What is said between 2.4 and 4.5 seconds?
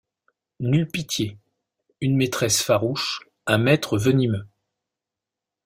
farouche, un maître venimeux.